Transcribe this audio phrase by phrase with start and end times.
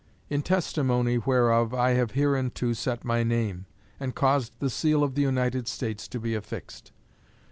[0.31, 3.67] In testimony whereof, I have hereunto set my name,
[3.99, 6.91] and caused the seal of the United States to be affixed.